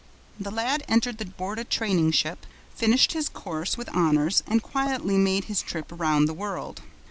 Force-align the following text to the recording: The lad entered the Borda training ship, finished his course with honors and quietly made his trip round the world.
The 0.39 0.49
lad 0.49 0.83
entered 0.87 1.19
the 1.19 1.25
Borda 1.25 1.63
training 1.63 2.13
ship, 2.13 2.47
finished 2.73 3.11
his 3.13 3.29
course 3.29 3.77
with 3.77 3.87
honors 3.95 4.41
and 4.47 4.63
quietly 4.63 5.15
made 5.19 5.43
his 5.43 5.61
trip 5.61 5.91
round 5.91 6.27
the 6.27 6.33
world. 6.33 6.81